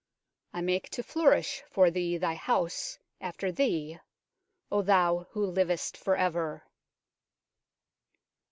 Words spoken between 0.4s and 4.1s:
I make to flourish for thee thy house after thee,